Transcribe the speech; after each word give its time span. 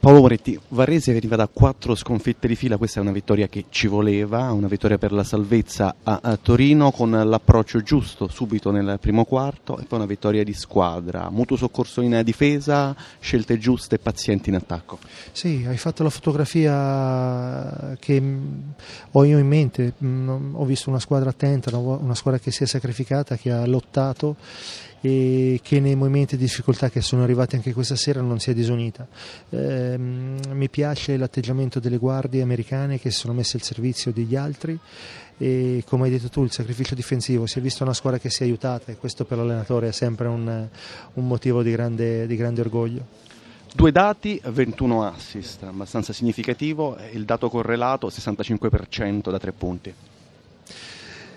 Paolo 0.00 0.20
Moretti, 0.20 0.56
Varese 0.68 1.12
veniva 1.12 1.34
da 1.34 1.48
quattro 1.48 1.96
sconfitte 1.96 2.46
di 2.46 2.54
fila, 2.54 2.76
questa 2.76 3.00
è 3.00 3.02
una 3.02 3.10
vittoria 3.10 3.48
che 3.48 3.64
ci 3.68 3.88
voleva, 3.88 4.52
una 4.52 4.68
vittoria 4.68 4.96
per 4.96 5.10
la 5.10 5.24
salvezza 5.24 5.96
a, 6.04 6.38
Torino 6.40 6.92
con 6.92 7.10
l'approccio 7.10 7.82
giusto 7.82 8.28
subito 8.28 8.70
nel 8.70 8.98
primo 9.00 9.24
quarto 9.24 9.76
e 9.76 9.86
poi 9.86 9.98
una 9.98 10.06
vittoria 10.06 10.44
di 10.44 10.52
squadra, 10.52 11.30
mutuo 11.30 11.56
soccorso 11.56 12.00
in 12.00 12.20
difesa, 12.24 12.94
scelte 13.18 13.58
giuste 13.58 13.96
e 13.96 13.98
pazienti 13.98 14.50
in 14.50 14.54
attacco. 14.54 15.00
Sì, 15.32 15.64
hai 15.66 15.76
fatto 15.76 16.04
la 16.04 16.10
fotografia 16.10 17.96
che 17.98 18.22
ho 19.10 19.24
io 19.24 19.38
in 19.38 19.46
mente, 19.48 19.94
ho 20.00 20.64
visto 20.64 20.90
una 20.90 21.00
squadra 21.00 21.30
attenta, 21.30 21.76
una 21.76 22.14
squadra 22.14 22.38
che 22.38 22.52
si 22.52 22.62
è 22.62 22.66
sacrificata, 22.66 23.34
che 23.34 23.50
ha 23.50 23.66
lottato 23.66 24.36
e 25.00 25.60
che 25.62 25.80
nei 25.80 25.94
momenti 25.94 26.36
di 26.36 26.44
difficoltà 26.44 26.90
che 26.90 27.00
sono 27.00 27.22
arrivati 27.22 27.56
anche 27.56 27.72
questa 27.72 27.96
sera 27.96 28.20
non 28.20 28.40
si 28.40 28.50
è 28.50 28.54
disunita. 28.54 29.06
Eh, 29.50 29.96
mi 29.98 30.68
piace 30.68 31.16
l'atteggiamento 31.16 31.80
delle 31.80 31.98
guardie 31.98 32.42
americane 32.42 32.98
che 32.98 33.10
si 33.10 33.18
sono 33.18 33.32
messe 33.32 33.56
al 33.56 33.62
servizio 33.62 34.12
degli 34.12 34.36
altri 34.36 34.78
e 35.40 35.84
come 35.86 36.04
hai 36.04 36.10
detto 36.10 36.28
tu 36.28 36.42
il 36.42 36.50
sacrificio 36.50 36.96
difensivo, 36.96 37.46
si 37.46 37.60
è 37.60 37.62
visto 37.62 37.84
una 37.84 37.94
squadra 37.94 38.18
che 38.18 38.28
si 38.28 38.42
è 38.42 38.44
aiutata 38.44 38.90
e 38.90 38.96
questo 38.96 39.24
per 39.24 39.38
l'allenatore 39.38 39.88
è 39.88 39.92
sempre 39.92 40.26
un, 40.26 40.68
un 41.14 41.26
motivo 41.26 41.62
di 41.62 41.70
grande, 41.70 42.26
di 42.26 42.34
grande 42.34 42.60
orgoglio. 42.60 43.26
Due 43.72 43.92
dati, 43.92 44.40
21 44.42 45.06
assist, 45.06 45.62
abbastanza 45.62 46.12
significativo, 46.12 46.96
il 47.12 47.24
dato 47.24 47.48
correlato 47.48 48.08
65% 48.08 49.30
da 49.30 49.38
tre 49.38 49.52
punti. 49.52 49.94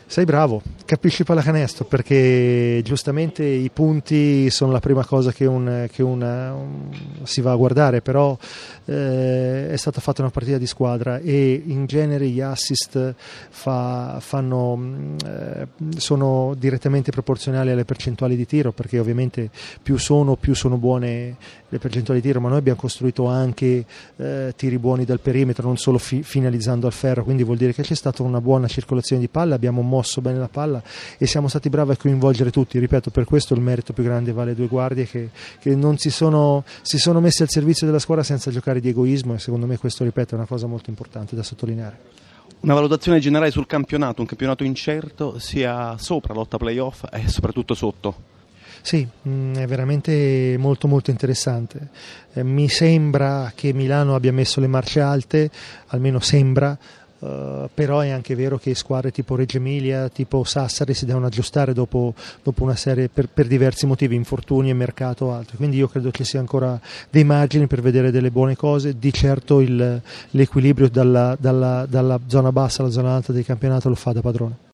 Sei 0.07 0.25
bravo, 0.25 0.62
capisci 0.91 1.23
pallacanestro 1.23 1.85
perché 1.85 2.81
giustamente 2.83 3.45
i 3.45 3.69
punti 3.69 4.49
sono 4.49 4.73
la 4.73 4.81
prima 4.81 5.05
cosa 5.05 5.31
che, 5.31 5.45
un, 5.45 5.87
che 5.89 6.03
una, 6.03 6.53
un, 6.53 6.89
si 7.23 7.39
va 7.39 7.53
a 7.53 7.55
guardare, 7.55 8.01
però 8.01 8.37
eh, 8.83 9.69
è 9.69 9.75
stata 9.77 10.01
fatta 10.01 10.21
una 10.21 10.31
partita 10.31 10.57
di 10.57 10.67
squadra 10.67 11.19
e 11.19 11.63
in 11.65 11.85
genere 11.85 12.27
gli 12.27 12.41
assist 12.41 13.15
fa, 13.15 14.17
fanno, 14.20 15.15
eh, 15.25 15.67
sono 15.95 16.55
direttamente 16.57 17.09
proporzionali 17.11 17.71
alle 17.71 17.85
percentuali 17.85 18.35
di 18.35 18.45
tiro 18.45 18.73
perché 18.73 18.99
ovviamente 18.99 19.49
più 19.81 19.95
sono 19.95 20.35
più 20.35 20.53
sono 20.53 20.76
buone 20.76 21.37
le 21.70 21.79
percentuali 21.79 22.20
di 22.20 22.27
tiro, 22.27 22.41
ma 22.41 22.49
noi 22.49 22.57
abbiamo 22.57 22.77
costruito 22.77 23.27
anche 23.27 23.85
eh, 24.17 24.53
tiri 24.57 24.77
buoni 24.77 25.05
dal 25.05 25.21
perimetro, 25.21 25.65
non 25.65 25.77
solo 25.77 25.98
fi- 25.98 26.21
finalizzando 26.21 26.85
al 26.85 26.91
ferro, 26.91 27.23
quindi 27.23 27.45
vuol 27.45 27.55
dire 27.55 27.73
che 27.73 27.81
c'è 27.81 27.95
stata 27.95 28.23
una 28.23 28.41
buona 28.41 28.67
circolazione 28.67 29.21
di 29.21 29.29
palla, 29.29 29.55
abbiamo 29.55 29.81
mosso 29.81 30.20
bene 30.20 30.37
la 30.37 30.49
palla 30.49 30.80
e 31.18 31.26
siamo 31.26 31.48
stati 31.48 31.70
bravi 31.70 31.91
a 31.91 31.98
coinvolgere 31.98 32.51
tutti, 32.51 32.79
ripeto, 32.79 33.10
per 33.10 33.26
questo 33.26 33.54
il 33.54 33.62
merito 33.62 33.93
più 33.93 34.04
grande 34.04 34.32
vale 34.32 34.55
due 34.55 34.68
guardie 34.68 35.05
che, 35.05 35.29
che 35.60 35.76
non 35.76 35.98
si 35.98 36.10
sono, 36.10 36.63
si 36.82 36.98
sono 36.98 37.20
messi 37.20 37.41
al 37.41 37.49
servizio 37.49 37.85
della 37.85 37.99
squadra 37.99 38.23
senza 38.23 38.51
giocare 38.51 38.79
di 38.79 38.90
egoismo 38.90 39.34
e 39.34 39.40
secondo 39.40 39.65
me 39.65 39.77
questo, 39.77 40.04
ripeto, 40.04 40.35
è 40.35 40.38
una 40.38 40.48
cosa 40.48 40.68
molto 40.68 40.90
importante 40.90 41.35
da 41.35 41.43
sottolineare. 41.43 42.20
Una 42.62 42.76
valutazione 42.76 43.20
generale 43.20 43.49
sul 43.49 43.65
campionato, 43.65 44.21
un 44.21 44.27
campionato 44.27 44.63
incerto 44.63 45.40
sia 45.40 45.98
sopra 45.98 46.34
lotta 46.34 46.57
playoff 46.57 47.05
e 47.12 47.27
soprattutto 47.27 47.73
sotto. 47.73 48.29
Sì, 48.84 49.07
mm, 49.27 49.55
è 49.55 49.68
veramente 49.68 50.55
molto 50.57 50.88
molto 50.88 51.12
interessante. 51.12 51.90
Eh, 52.34 52.43
mi 52.43 52.68
sembra 52.68 53.51
che 53.55 53.73
Milano 53.73 54.16
abbia 54.16 54.34
messo 54.34 54.60
le 54.60 54.68
marce 54.68 55.01
alte, 55.01 55.49
almeno 55.88 56.20
sembra, 56.20 56.77
Uh, 57.21 57.69
però 57.71 57.99
è 57.99 58.09
anche 58.09 58.33
vero 58.33 58.57
che 58.57 58.73
squadre 58.73 59.11
tipo 59.11 59.35
Reggio 59.35 59.57
Emilia, 59.57 60.09
tipo 60.09 60.43
Sassari 60.43 60.95
si 60.95 61.05
devono 61.05 61.27
aggiustare 61.27 61.71
dopo, 61.71 62.15
dopo 62.41 62.63
una 62.63 62.75
serie 62.75 63.09
per, 63.09 63.29
per, 63.29 63.45
diversi 63.45 63.85
motivi, 63.85 64.16
infortuni 64.16 64.72
e 64.72 64.73
mercato 64.73 65.25
o. 65.25 65.44
Quindi 65.55 65.77
io 65.77 65.88
credo 65.88 66.09
ci 66.09 66.23
sia 66.23 66.39
ancora 66.39 66.79
dei 67.11 67.23
margini 67.23 67.67
per 67.67 67.81
vedere 67.81 68.09
delle 68.09 68.31
buone 68.31 68.55
cose. 68.55 68.97
Di 68.97 69.13
certo 69.13 69.61
il, 69.61 70.01
l'equilibrio 70.31 70.89
dalla, 70.89 71.38
dalla, 71.39 71.85
dalla 71.88 72.19
zona 72.25 72.51
bassa 72.51 72.81
alla 72.81 72.91
zona 72.91 73.13
alta 73.13 73.31
del 73.31 73.45
campionato 73.45 73.88
lo 73.88 73.95
fa 73.95 74.13
da 74.13 74.22
padrone. 74.22 74.69